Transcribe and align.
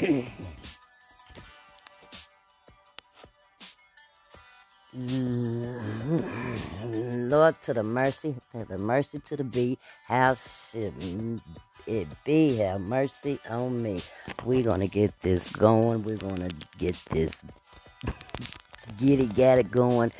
Mm-hmm. 0.00 0.20
Lord, 7.28 7.60
to 7.62 7.74
the 7.74 7.82
mercy, 7.82 8.34
to 8.52 8.64
the 8.64 8.78
mercy 8.78 9.18
to 9.20 9.36
the 9.36 9.44
bee, 9.44 9.78
how 10.06 10.34
should 10.34 10.94
it 11.86 12.08
be? 12.24 12.56
Have 12.58 12.80
mercy 12.82 13.38
on 13.50 13.82
me. 13.82 14.00
We're 14.44 14.64
gonna 14.64 14.86
get 14.86 15.18
this 15.22 15.50
going. 15.50 16.02
We're 16.02 16.16
gonna 16.16 16.50
get 16.78 16.96
this 17.10 17.36
get 18.98 19.20
it, 19.20 19.34
get 19.34 19.58
it 19.58 19.70
going. 19.70 20.12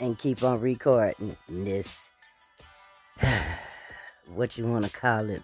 And 0.00 0.18
keep 0.18 0.42
on 0.42 0.60
recording 0.60 1.36
this 1.48 2.07
what 4.34 4.58
you 4.58 4.66
wanna 4.66 4.88
call 4.88 5.28
it 5.30 5.42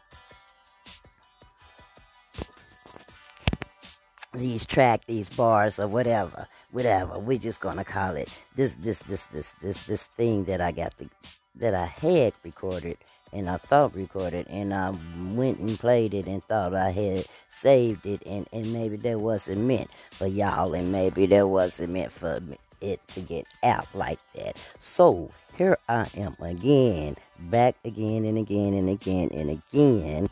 these 4.35 4.67
track, 4.67 5.05
these 5.07 5.29
bars, 5.29 5.79
or 5.79 5.87
whatever, 5.87 6.47
whatever. 6.73 7.19
We're 7.19 7.39
just 7.39 7.61
gonna 7.61 7.85
call 7.85 8.17
it 8.17 8.29
this, 8.55 8.75
this, 8.75 8.99
this, 9.01 9.23
this, 9.25 9.53
this, 9.63 9.87
this 9.87 10.05
thing 10.05 10.45
that 10.45 10.61
I 10.61 10.73
got 10.73 10.97
the, 10.99 11.09
that 11.57 11.75
I 11.75 11.87
had 11.87 12.35
recorded 12.43 12.99
and 13.35 13.51
I 13.51 13.57
thought 13.57 13.97
recorded, 13.97 14.47
and 14.49 14.73
I 14.73 14.91
went 15.33 15.59
and 15.59 15.77
played 15.77 16.15
it 16.15 16.27
and 16.27 16.43
thought 16.45 16.73
I 16.73 16.91
had 16.93 17.27
saved 17.49 18.07
it, 18.07 18.23
and 18.25 18.47
and 18.53 18.73
maybe 18.73 18.97
that 18.97 19.21
wasn't 19.21 19.63
meant 19.63 19.91
for 20.13 20.29
y'all, 20.29 20.73
and 20.73 20.93
maybe 20.93 21.27
that 21.27 21.49
wasn't 21.49 21.93
meant 21.93 22.13
for 22.13 22.41
it 22.81 23.07
to 23.09 23.21
get 23.21 23.47
out 23.63 23.87
like 23.95 24.21
that. 24.35 24.59
So 24.79 25.31
here 25.57 25.79
I 25.89 26.07
am 26.17 26.37
again, 26.41 27.17
back 27.39 27.77
again 27.85 28.25
and 28.25 28.39
again 28.39 28.75
and 28.75 28.89
again 28.89 29.31
and 29.33 29.51
again 29.51 30.29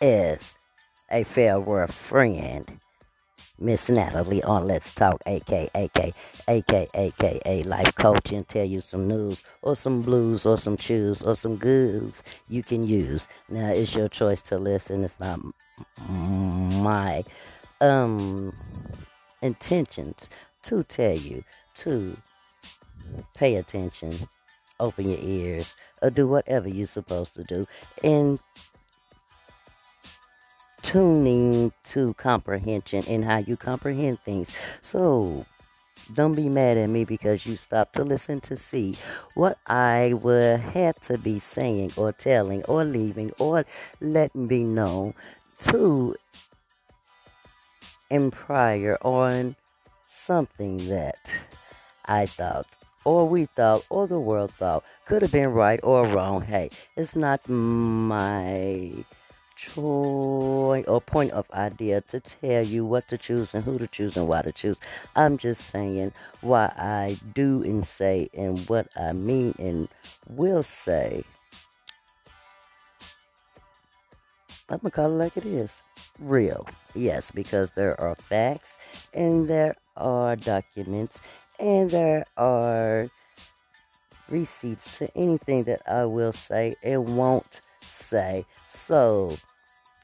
as 0.00 0.54
a 1.10 1.24
farewell 1.24 1.88
friend, 1.88 2.80
Miss 3.58 3.88
Natalie 3.88 4.42
on 4.44 4.66
Let's 4.66 4.94
Talk, 4.94 5.20
aka, 5.26 5.68
aka, 5.74 6.12
aka, 6.46 6.88
aka, 6.94 7.62
life 7.64 7.94
coaching, 7.96 8.44
tell 8.44 8.64
you 8.64 8.80
some 8.80 9.08
news 9.08 9.42
or 9.62 9.74
some 9.74 10.02
blues 10.02 10.46
or 10.46 10.56
some 10.56 10.76
chews 10.76 11.22
or 11.22 11.34
some 11.34 11.56
goods 11.56 12.22
you 12.48 12.62
can 12.62 12.86
use. 12.86 13.26
Now 13.48 13.70
it's 13.70 13.94
your 13.94 14.08
choice 14.08 14.42
to 14.42 14.58
listen. 14.58 15.02
It's 15.02 15.18
not 15.18 15.40
my 16.08 17.24
um 17.80 18.52
intentions 19.42 20.28
to 20.68 20.82
tell 20.84 21.16
you 21.16 21.42
to 21.74 22.16
pay 23.34 23.56
attention, 23.56 24.14
open 24.80 25.10
your 25.10 25.20
ears, 25.22 25.74
or 26.02 26.10
do 26.10 26.26
whatever 26.28 26.68
you're 26.68 26.86
supposed 26.86 27.34
to 27.34 27.42
do, 27.44 27.64
and 28.04 28.38
tuning 30.82 31.72
to 31.84 32.14
comprehension 32.14 33.02
and 33.08 33.24
how 33.24 33.38
you 33.38 33.56
comprehend 33.56 34.18
things. 34.20 34.54
So 34.80 35.46
don't 36.14 36.34
be 36.34 36.48
mad 36.48 36.76
at 36.76 36.88
me 36.88 37.04
because 37.04 37.46
you 37.46 37.56
stopped 37.56 37.94
to 37.96 38.04
listen 38.04 38.40
to 38.40 38.56
see 38.56 38.94
what 39.34 39.58
I 39.66 40.14
would 40.14 40.60
have 40.60 40.98
to 41.00 41.18
be 41.18 41.38
saying 41.38 41.92
or 41.96 42.12
telling 42.12 42.62
or 42.64 42.84
leaving 42.84 43.32
or 43.38 43.64
letting 44.00 44.46
be 44.46 44.64
known 44.64 45.14
to 45.60 46.14
in 48.10 48.30
prior 48.30 48.96
on 49.02 49.56
something 50.28 50.76
that 50.88 51.16
I 52.04 52.26
thought 52.26 52.66
or 53.06 53.26
we 53.26 53.46
thought 53.46 53.86
or 53.88 54.06
the 54.06 54.20
world 54.20 54.50
thought 54.50 54.84
could 55.06 55.22
have 55.22 55.32
been 55.32 55.48
right 55.52 55.80
or 55.82 56.06
wrong. 56.06 56.42
Hey, 56.42 56.68
it's 56.98 57.16
not 57.16 57.48
my 57.48 58.92
choice 59.56 60.84
or 60.86 61.00
point 61.00 61.32
of 61.32 61.50
idea 61.52 62.02
to 62.02 62.20
tell 62.20 62.62
you 62.62 62.84
what 62.84 63.08
to 63.08 63.16
choose 63.16 63.54
and 63.54 63.64
who 63.64 63.76
to 63.76 63.86
choose 63.86 64.18
and 64.18 64.28
why 64.28 64.42
to 64.42 64.52
choose. 64.52 64.76
I'm 65.16 65.38
just 65.38 65.62
saying 65.62 66.12
why 66.42 66.74
I 66.76 67.16
do 67.34 67.62
and 67.62 67.86
say 67.86 68.28
and 68.34 68.58
what 68.68 68.86
I 68.98 69.12
mean 69.12 69.54
and 69.58 69.88
will 70.28 70.62
say. 70.62 71.24
I'm 74.68 74.80
gonna 74.80 74.90
call 74.90 75.06
it 75.06 75.24
like 75.24 75.38
it 75.38 75.46
is. 75.46 75.80
Real. 76.18 76.66
Yes, 76.94 77.30
because 77.30 77.70
there 77.70 77.98
are 77.98 78.14
facts 78.14 78.76
and 79.14 79.48
there 79.48 79.74
are 79.98 80.36
documents 80.36 81.20
and 81.58 81.90
there 81.90 82.24
are 82.36 83.10
receipts 84.28 84.98
to 84.98 85.16
anything 85.16 85.64
that 85.64 85.82
I 85.86 86.04
will 86.04 86.32
say 86.32 86.74
and 86.82 87.16
won't 87.16 87.60
say. 87.80 88.46
So 88.68 89.36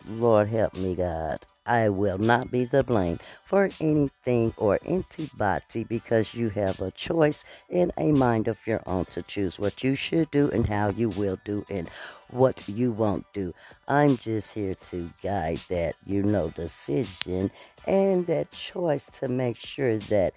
Lord 0.07 0.49
help 0.49 0.77
me, 0.77 0.95
God. 0.95 1.47
I 1.67 1.89
will 1.89 2.19
not 2.19 2.51
be 2.51 2.65
the 2.65 2.85
blame 2.85 3.19
for 3.45 3.71
anything 3.81 4.53
or 4.59 4.79
anybody 4.85 5.85
because 5.85 6.35
you 6.35 6.51
have 6.51 6.81
a 6.81 6.91
choice 6.91 7.45
and 7.71 7.91
a 7.97 8.13
mind 8.13 8.49
of 8.49 8.59
your 8.67 8.83
own 8.87 9.07
to 9.07 9.23
choose 9.23 9.59
what 9.59 9.83
you 9.83 9.95
should 9.95 10.31
do 10.31 10.51
and 10.51 10.67
how 10.67 10.91
you 10.91 11.09
will 11.11 11.39
do 11.45 11.65
and 11.71 11.89
what 12.31 12.69
you 12.69 12.93
won't 12.93 13.25
do. 13.33 13.55
I'm 13.89 14.17
just 14.19 14.53
here 14.53 14.75
to 14.91 15.11
guide 15.23 15.61
that 15.71 15.97
you 16.05 16.23
know 16.23 16.51
decision 16.51 17.51
and 17.87 18.27
that 18.27 18.51
choice 18.51 19.07
to 19.21 19.29
make 19.29 19.57
sure 19.57 19.99
that 19.99 20.35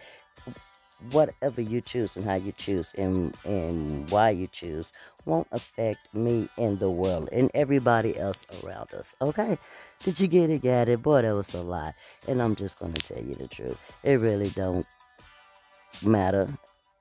whatever 1.12 1.62
you 1.62 1.82
choose 1.82 2.16
and 2.16 2.26
how 2.26 2.36
you 2.36 2.52
choose 2.52 2.92
and, 2.98 3.36
and 3.46 4.10
why 4.10 4.30
you 4.32 4.48
choose 4.48 4.92
won't 5.26 5.48
affect 5.52 6.14
me 6.16 6.50
and 6.58 6.80
the 6.80 6.90
world 6.90 7.30
and 7.32 7.52
everybody 7.54 8.18
else 8.18 8.46
around 8.64 8.94
us. 8.94 9.16
Okay? 9.22 9.58
Did 10.00 10.20
you 10.20 10.28
get 10.28 10.50
it? 10.50 10.64
Got 10.64 10.90
it? 10.90 11.02
Boy, 11.02 11.22
that 11.22 11.36
was 11.36 11.54
a 11.54 11.62
lot. 11.62 11.94
And 12.28 12.42
I'm 12.42 12.56
just 12.56 12.80
gonna 12.80 12.94
tell 12.94 13.22
you 13.22 13.34
the 13.34 13.48
truth. 13.48 13.78
It 14.04 14.20
really 14.20 14.50
don't 14.50 14.86
matter. 16.06 16.48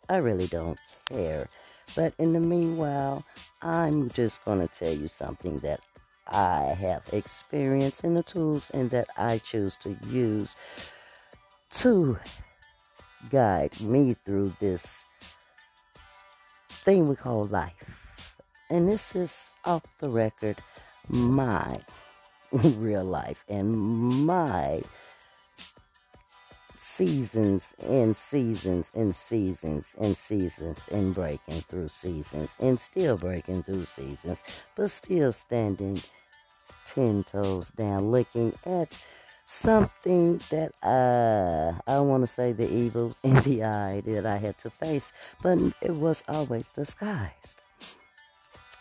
I 0.09 0.17
really 0.17 0.47
don't 0.47 0.79
care. 1.09 1.49
But 1.95 2.15
in 2.19 2.33
the 2.33 2.41
meanwhile, 2.41 3.25
I'm 3.62 4.11
just 4.11 4.45
gonna 4.45 4.69
tell 4.69 4.93
you 4.93 5.09
something 5.09 5.59
that 5.59 5.81
I 6.29 6.77
have 6.81 7.03
experienced 7.12 8.05
in 8.05 8.15
the 8.15 8.23
tools 8.23 8.71
and 8.75 8.91
that 8.91 9.09
I 9.17 9.39
choose 9.39 9.77
to 9.79 9.97
use 10.09 10.56
to 11.71 12.19
guide 13.31 13.81
me 13.81 14.14
through 14.25 14.54
this 14.60 15.04
thing 16.69 17.06
we 17.06 17.16
call 17.16 17.44
life. 17.44 17.97
And 18.70 18.88
this 18.88 19.14
is 19.14 19.50
off 19.64 19.84
the 19.98 20.09
record, 20.09 20.59
my 21.09 21.75
real 22.53 23.04
life 23.04 23.44
and 23.48 23.76
my 24.26 24.82
seasons 26.78 27.75
and 27.87 28.16
seasons 28.16 28.91
and 28.94 29.14
seasons 29.14 29.94
and 29.98 30.16
seasons 30.16 30.81
and 30.91 31.12
breaking 31.12 31.60
through 31.62 31.88
seasons 31.88 32.56
and 32.58 32.81
still 32.81 33.16
breaking 33.19 33.62
through 33.62 33.84
seasons, 33.84 34.43
but 34.75 34.91
still 34.91 35.32
standing 35.32 36.00
ten 36.87 37.22
toes 37.25 37.70
down, 37.76 38.10
looking 38.10 38.54
at 38.64 39.06
something 39.47 40.39
that 40.51 40.73
uh, 40.83 41.73
I 41.87 41.93
don't 41.95 42.09
want 42.09 42.25
to 42.25 42.27
say 42.27 42.53
the 42.53 42.69
evils 42.69 43.15
in 43.23 43.37
the 43.37 43.65
eye 43.65 44.03
that 44.05 44.27
I 44.27 44.37
had 44.37 44.59
to 44.59 44.71
face, 44.71 45.12
but 45.43 45.59
it 45.81 45.93
was 45.93 46.23
always 46.29 46.71
disguised. 46.73 47.61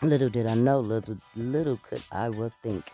Little 0.02 0.30
did 0.30 0.48
I 0.48 0.56
know, 0.56 0.80
little 0.80 1.18
little 1.36 1.78
could 1.78 2.02
I 2.12 2.30
would 2.30 2.54
think 2.56 2.92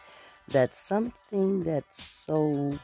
that 0.50 0.76
something 0.76 1.62
that's 1.62 2.04
so 2.04 2.78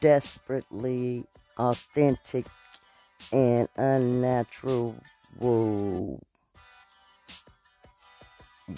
desperately 0.00 1.24
authentic 1.58 2.46
and 3.32 3.68
unnatural 3.76 4.96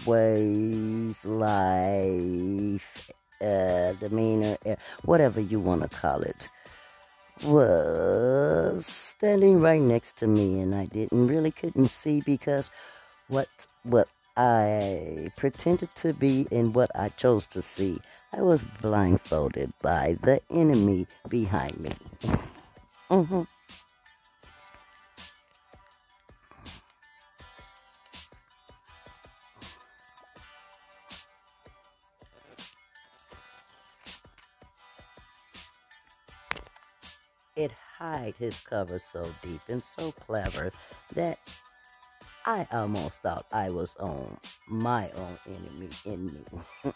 ways, 0.06 1.24
life, 1.24 3.10
uh, 3.40 3.92
demeanor, 3.94 4.56
uh, 4.66 4.76
whatever 5.04 5.40
you 5.40 5.60
want 5.60 5.82
to 5.82 5.88
call 5.88 6.22
it, 6.22 6.48
was 7.44 8.86
standing 8.86 9.60
right 9.60 9.80
next 9.80 10.16
to 10.18 10.26
me, 10.26 10.60
and 10.60 10.74
I 10.74 10.86
didn't 10.86 11.26
really 11.26 11.50
couldn't 11.50 11.88
see 11.88 12.20
because 12.20 12.70
what 13.28 13.48
what 13.82 14.08
I 14.36 15.30
pretended 15.36 15.94
to 15.96 16.12
be 16.12 16.46
and 16.50 16.74
what 16.74 16.90
I 16.94 17.10
chose 17.10 17.46
to 17.46 17.62
see, 17.62 17.98
I 18.32 18.42
was 18.42 18.64
blindfolded 18.82 19.72
by 19.80 20.18
the 20.22 20.40
enemy 20.50 21.06
behind 21.28 21.78
me. 21.78 21.92
mm-hmm. 23.10 23.42
It 37.56 37.72
hide 37.98 38.34
his 38.38 38.60
cover 38.60 38.98
so 38.98 39.30
deep 39.42 39.60
and 39.68 39.82
so 39.82 40.12
clever 40.12 40.70
that 41.14 41.38
I 42.46 42.66
almost 42.72 43.22
thought 43.22 43.46
I 43.52 43.70
was 43.70 43.96
on 43.96 44.36
my 44.68 45.08
own 45.16 45.38
enemy 45.46 45.88
in 46.04 46.26
me. 46.26 46.44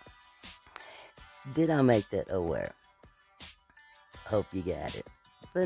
Did 1.54 1.70
I 1.70 1.80
make 1.82 2.10
that 2.10 2.32
aware? 2.32 2.72
Hope 4.26 4.52
you 4.52 4.62
got 4.62 4.94
it. 4.94 5.06
But 5.54 5.62
I 5.62 5.64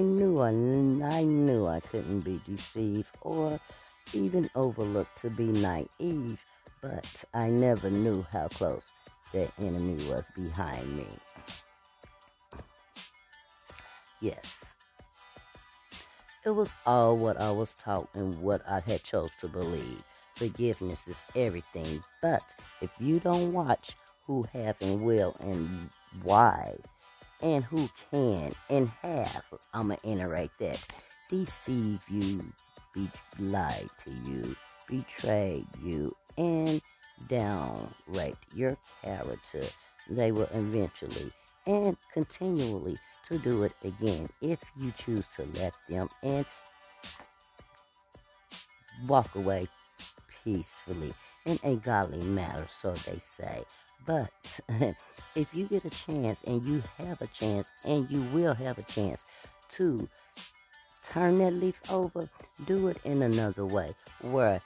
knew 0.00 0.38
I, 0.38 0.50
I 0.50 1.24
knew 1.24 1.66
I 1.66 1.80
couldn't 1.80 2.20
be 2.20 2.40
deceived 2.46 3.08
or 3.22 3.58
even 4.12 4.48
overlooked 4.54 5.16
to 5.18 5.30
be 5.30 5.46
naive, 5.46 6.38
but 6.80 7.24
I 7.34 7.48
never 7.48 7.90
knew 7.90 8.24
how 8.30 8.46
close 8.48 8.92
the 9.32 9.50
enemy 9.58 9.94
was 10.08 10.26
behind 10.36 10.96
me. 10.96 11.06
Yes. 14.20 14.74
It 16.44 16.50
was 16.54 16.74
all 16.86 17.16
what 17.16 17.40
I 17.40 17.50
was 17.50 17.74
taught 17.74 18.08
and 18.14 18.40
what 18.40 18.62
I 18.68 18.80
had 18.80 19.02
chose 19.02 19.32
to 19.40 19.48
believe. 19.48 20.00
Forgiveness 20.36 21.08
is 21.08 21.26
everything, 21.34 22.02
but 22.22 22.54
if 22.80 22.90
you 23.00 23.18
don't 23.18 23.52
watch 23.52 23.96
who 24.26 24.44
have 24.52 24.76
and 24.80 25.02
will 25.02 25.34
and 25.40 25.90
why 26.22 26.76
and 27.42 27.64
who 27.64 27.88
can 28.10 28.52
and 28.70 28.90
have, 29.02 29.44
I'ma 29.74 29.96
iterate 30.04 30.50
that, 30.60 30.86
deceive 31.28 32.00
you, 32.08 32.44
be 32.94 33.10
lied 33.38 33.88
to 34.04 34.30
you, 34.30 34.56
betray 34.88 35.64
you, 35.82 36.14
and 36.38 36.80
downright 37.28 38.36
your 38.54 38.76
character, 39.02 39.62
they 40.08 40.32
will 40.32 40.48
eventually 40.52 41.32
and 41.66 41.96
continually 42.12 42.96
to 43.28 43.38
do 43.38 43.64
it 43.64 43.74
again 43.84 44.28
if 44.40 44.60
you 44.78 44.92
choose 44.96 45.26
to 45.36 45.46
let 45.60 45.74
them 45.88 46.08
and 46.22 46.46
walk 49.06 49.34
away 49.34 49.64
peacefully 50.44 51.12
in 51.44 51.58
a 51.64 51.76
godly 51.76 52.24
manner, 52.26 52.66
so 52.80 52.92
they 52.92 53.18
say. 53.18 53.64
But 54.06 54.30
if 55.34 55.48
you 55.52 55.66
get 55.66 55.84
a 55.84 55.90
chance 55.90 56.42
and 56.46 56.64
you 56.66 56.82
have 56.98 57.20
a 57.20 57.26
chance 57.28 57.70
and 57.84 58.08
you 58.10 58.22
will 58.32 58.54
have 58.54 58.78
a 58.78 58.82
chance 58.82 59.24
to 59.70 60.08
turn 61.04 61.38
that 61.38 61.54
leaf 61.54 61.80
over, 61.90 62.28
do 62.66 62.88
it 62.88 62.98
in 63.04 63.22
another 63.22 63.64
way 63.64 63.88
where 64.22 64.60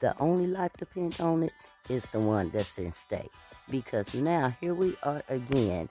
the 0.00 0.16
only 0.20 0.46
life 0.46 0.72
depends 0.78 1.20
on 1.20 1.42
it 1.42 1.52
is 1.88 2.06
the 2.12 2.20
one 2.20 2.50
that's 2.50 2.78
in 2.78 2.92
stake. 2.92 3.32
Because 3.70 4.14
now 4.14 4.50
here 4.60 4.74
we 4.74 4.96
are 5.02 5.20
again, 5.28 5.88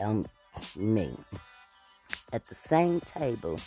um, 0.00 0.26
me, 0.76 1.14
at 2.32 2.46
the 2.46 2.54
same 2.54 3.00
table 3.00 3.58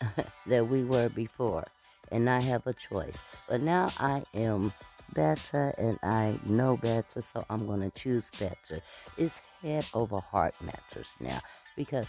that 0.46 0.66
we 0.66 0.84
were 0.84 1.08
before. 1.08 1.64
And 2.10 2.28
I 2.28 2.42
have 2.42 2.66
a 2.66 2.74
choice. 2.74 3.24
But 3.48 3.62
now 3.62 3.88
I 3.98 4.22
am 4.34 4.72
better 5.14 5.72
and 5.78 5.98
I 6.02 6.38
know 6.46 6.76
better, 6.76 7.20
so 7.22 7.44
I'm 7.48 7.66
going 7.66 7.80
to 7.80 7.90
choose 7.90 8.30
better. 8.38 8.82
It's 9.16 9.40
head 9.62 9.86
over 9.94 10.18
heart 10.20 10.54
matters 10.62 11.08
now 11.20 11.40
because 11.76 12.08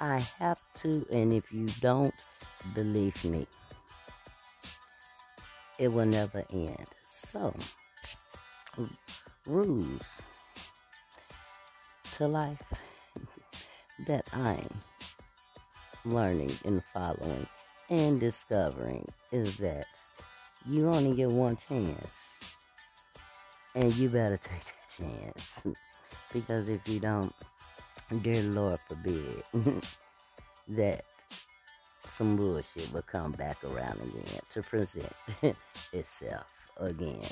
I 0.00 0.18
have 0.38 0.60
to, 0.76 1.06
and 1.10 1.32
if 1.32 1.52
you 1.52 1.66
don't 1.80 2.14
believe 2.74 3.24
me, 3.24 3.46
it 5.78 5.88
will 5.88 6.06
never 6.06 6.44
end. 6.52 6.88
So, 7.06 7.54
rules 9.46 10.02
to 12.16 12.28
life 12.28 12.62
that 14.06 14.28
I'm 14.32 14.68
learning 16.04 16.52
and 16.64 16.84
following 16.84 17.46
and 17.88 18.20
discovering 18.20 19.06
is 19.32 19.58
that 19.58 19.86
you 20.66 20.88
only 20.88 21.14
get 21.14 21.28
one 21.28 21.56
chance. 21.56 22.08
And 23.74 23.92
you 23.96 24.08
better 24.08 24.36
take 24.42 24.64
that 24.64 25.04
chance. 25.04 25.62
because 26.32 26.68
if 26.68 26.86
you 26.88 27.00
don't, 27.00 27.32
dear 28.22 28.42
Lord 28.42 28.78
forbid 28.88 29.42
that 30.68 31.04
some 32.04 32.36
bullshit 32.36 32.92
will 32.92 33.02
come 33.02 33.32
back 33.32 33.62
around 33.64 34.00
again 34.02 34.40
to 34.50 34.62
present 34.62 35.12
itself 35.92 36.52
again. 36.78 37.22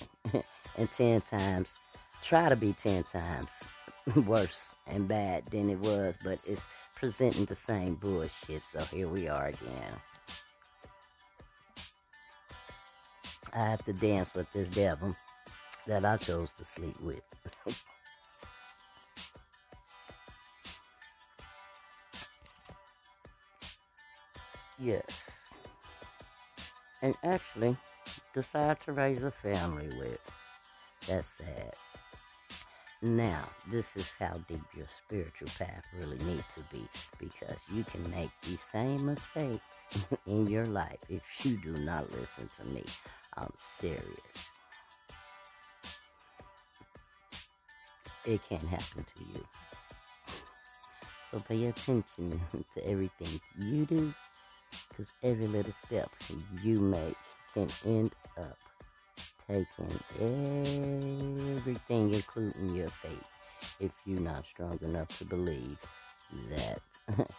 and 0.76 0.90
10 0.90 1.20
times, 1.22 1.80
try 2.22 2.48
to 2.48 2.56
be 2.56 2.72
10 2.72 3.04
times 3.04 3.64
worse 4.26 4.76
and 4.86 5.06
bad 5.08 5.44
than 5.46 5.70
it 5.70 5.78
was, 5.78 6.16
but 6.22 6.40
it's 6.46 6.66
presenting 6.94 7.44
the 7.44 7.54
same 7.54 7.94
bullshit. 7.94 8.62
So 8.62 8.80
here 8.94 9.08
we 9.08 9.28
are 9.28 9.46
again. 9.46 9.94
I 13.52 13.66
have 13.66 13.84
to 13.84 13.92
dance 13.92 14.32
with 14.34 14.50
this 14.52 14.68
devil 14.68 15.12
that 15.86 16.04
I 16.04 16.16
chose 16.16 16.50
to 16.56 16.64
sleep 16.64 16.98
with. 17.00 17.22
yes. 24.78 25.24
And 27.02 27.16
actually, 27.24 27.76
decide 28.32 28.80
to 28.80 28.92
raise 28.92 29.22
a 29.22 29.30
family 29.30 29.88
with. 29.98 30.22
That's 31.08 31.26
sad. 31.26 31.74
Now, 33.04 33.48
this 33.68 33.96
is 33.96 34.12
how 34.16 34.32
deep 34.46 34.62
your 34.76 34.86
spiritual 34.86 35.48
path 35.58 35.84
really 35.98 36.18
needs 36.18 36.44
to 36.56 36.62
be 36.72 36.86
because 37.18 37.58
you 37.74 37.82
can 37.82 38.08
make 38.12 38.30
these 38.42 38.60
same 38.60 39.04
mistakes 39.04 39.58
in 40.28 40.46
your 40.46 40.66
life 40.66 41.00
if 41.08 41.20
you 41.44 41.56
do 41.56 41.72
not 41.82 42.08
listen 42.12 42.48
to 42.58 42.64
me. 42.66 42.84
I'm 43.36 43.52
serious. 43.80 44.06
It 48.24 48.40
can't 48.48 48.62
happen 48.62 49.04
to 49.16 49.24
you. 49.34 49.44
So 51.28 51.40
pay 51.40 51.66
attention 51.66 52.40
to 52.74 52.86
everything 52.86 53.40
you 53.64 53.80
do 53.80 54.14
because 54.90 55.12
every 55.24 55.48
little 55.48 55.72
step 55.84 56.08
you 56.62 56.76
make 56.76 57.16
can 57.52 57.68
end 57.84 58.14
up 58.38 58.56
taking 59.48 60.00
everything, 61.56 62.14
including 62.14 62.74
your 62.74 62.88
faith, 62.88 63.28
if 63.80 63.92
you're 64.04 64.20
not 64.20 64.44
strong 64.46 64.78
enough 64.82 65.08
to 65.18 65.24
believe 65.24 65.78
that 66.50 66.80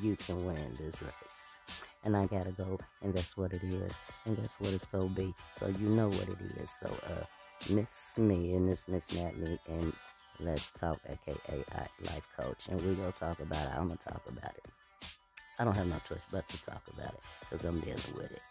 you 0.00 0.16
can 0.16 0.44
win 0.46 0.72
this 0.78 1.00
race. 1.02 1.82
And 2.04 2.16
I 2.16 2.24
gotta 2.26 2.52
go, 2.52 2.78
and 3.02 3.12
that's 3.14 3.36
what 3.36 3.52
it 3.52 3.62
is, 3.64 3.92
and 4.26 4.36
that's 4.36 4.54
what 4.60 4.72
it's 4.72 4.86
gonna 4.86 5.08
be. 5.08 5.34
So 5.56 5.66
you 5.66 5.88
know 5.88 6.08
what 6.08 6.28
it 6.28 6.40
is. 6.40 6.70
So, 6.80 6.88
uh, 6.88 7.24
Miss 7.74 8.12
Me 8.16 8.54
and 8.54 8.68
this 8.68 8.86
Miss 8.86 9.12
me, 9.12 9.58
and 9.68 9.92
let's 10.38 10.70
talk, 10.72 11.00
aka 11.08 11.64
I 11.74 11.86
life 12.04 12.28
coach, 12.38 12.68
and 12.68 12.80
we 12.82 12.94
gonna 12.94 13.10
talk 13.12 13.40
about 13.40 13.66
it. 13.66 13.72
I'm 13.72 13.88
gonna 13.88 13.96
talk 13.96 14.22
about 14.28 14.54
it. 14.56 14.68
I 15.58 15.64
don't 15.64 15.74
have 15.74 15.86
no 15.86 15.96
choice 16.08 16.22
but 16.30 16.48
to 16.48 16.62
talk 16.62 16.82
about 16.92 17.14
it 17.14 17.20
because 17.40 17.64
I'm 17.64 17.80
dealing 17.80 17.96
with 18.14 18.30
it. 18.30 18.42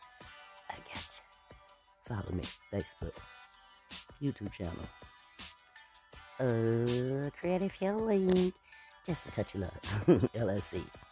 Follow 2.08 2.32
me, 2.32 2.44
Facebook, 2.72 3.18
YouTube 4.22 4.52
channel. 4.52 4.74
Uh, 6.40 7.30
Creative 7.40 7.72
Healing. 7.72 8.54
Just 9.08 9.26
a 9.26 9.32
touch 9.32 9.56
of 9.56 9.62
love. 9.62 10.30
LSC. 10.36 10.84